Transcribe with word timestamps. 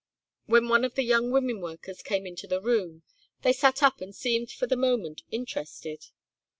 When 0.47 0.67
one 0.67 0.83
of 0.83 0.95
the 0.95 1.03
young 1.03 1.29
women 1.29 1.61
workers 1.61 2.01
came 2.01 2.25
into 2.25 2.47
the 2.47 2.59
room, 2.59 3.03
they 3.43 3.53
sat 3.53 3.83
up 3.83 4.01
and 4.01 4.15
seemed 4.15 4.49
for 4.49 4.65
the 4.65 4.75
moment 4.75 5.21
interested. 5.29 6.07